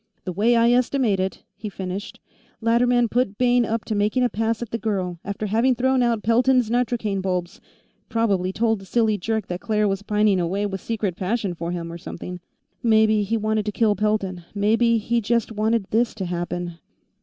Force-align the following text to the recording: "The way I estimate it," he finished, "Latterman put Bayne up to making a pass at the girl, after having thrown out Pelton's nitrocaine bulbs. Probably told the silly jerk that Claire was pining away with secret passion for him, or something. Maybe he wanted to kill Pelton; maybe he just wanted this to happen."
"The 0.23 0.31
way 0.33 0.55
I 0.55 0.71
estimate 0.71 1.19
it," 1.19 1.43
he 1.55 1.69
finished, 1.69 2.19
"Latterman 2.59 3.07
put 3.07 3.37
Bayne 3.37 3.65
up 3.67 3.85
to 3.85 3.93
making 3.93 4.23
a 4.23 4.29
pass 4.29 4.63
at 4.63 4.71
the 4.71 4.79
girl, 4.79 5.19
after 5.23 5.45
having 5.45 5.75
thrown 5.75 6.01
out 6.01 6.23
Pelton's 6.23 6.71
nitrocaine 6.71 7.21
bulbs. 7.21 7.61
Probably 8.09 8.51
told 8.51 8.79
the 8.79 8.85
silly 8.87 9.19
jerk 9.19 9.45
that 9.45 9.61
Claire 9.61 9.87
was 9.87 10.01
pining 10.01 10.39
away 10.39 10.65
with 10.65 10.81
secret 10.81 11.15
passion 11.15 11.53
for 11.53 11.69
him, 11.71 11.91
or 11.91 11.99
something. 11.99 12.39
Maybe 12.81 13.21
he 13.21 13.37
wanted 13.37 13.67
to 13.67 13.71
kill 13.71 13.95
Pelton; 13.95 14.43
maybe 14.55 14.97
he 14.97 15.21
just 15.21 15.51
wanted 15.51 15.85
this 15.91 16.15
to 16.15 16.25
happen." 16.25 16.79